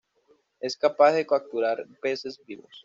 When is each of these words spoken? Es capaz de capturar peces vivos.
Es 0.59 0.75
capaz 0.77 1.11
de 1.11 1.27
capturar 1.27 1.85
peces 2.01 2.43
vivos. 2.43 2.75